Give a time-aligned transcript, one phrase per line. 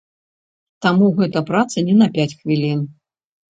[0.85, 2.85] Таму гэта праца не на пяць хвілін.